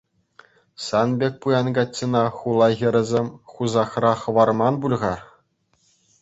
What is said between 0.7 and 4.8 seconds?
Сан пек пуян каччӑна хула хӗрӗсем хусахра хӑварман